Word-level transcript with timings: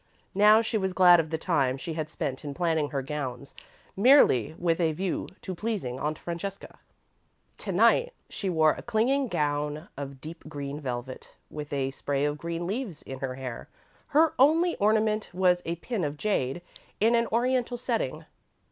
Now 0.33 0.63
she 0.63 0.79
was 0.79 0.93
glad 0.93 1.19
of 1.19 1.29
the 1.29 1.37
time 1.37 1.77
she 1.77 1.93
had 1.93 2.09
spent 2.09 2.43
in 2.43 2.55
planning 2.55 2.89
her 2.89 3.03
gowns, 3.03 3.53
merely 3.95 4.55
with 4.57 4.81
a 4.81 4.93
view 4.93 5.27
to 5.43 5.53
pleasing 5.53 5.99
Aunt 5.99 6.17
Francesca. 6.17 6.79
To 7.59 7.71
night, 7.71 8.11
she 8.27 8.49
wore 8.49 8.71
a 8.71 8.81
clinging 8.81 9.27
gown 9.27 9.89
of 9.95 10.19
deep 10.19 10.43
green 10.49 10.79
velvet, 10.79 11.35
with 11.51 11.71
a 11.71 11.91
spray 11.91 12.25
of 12.25 12.39
green 12.39 12.65
leaves 12.65 13.03
in 13.03 13.19
her 13.19 13.35
hair. 13.35 13.69
Her 14.07 14.33
only 14.39 14.75
ornament 14.77 15.29
was 15.33 15.61
a 15.65 15.75
pin 15.75 16.03
of 16.03 16.17
jade, 16.17 16.63
in 16.99 17.13
an 17.13 17.27
Oriental 17.31 17.77
setting. 17.77 18.25